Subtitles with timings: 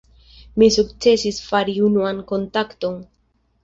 [0.61, 3.03] Mi sukcesis fari unuan kontakton.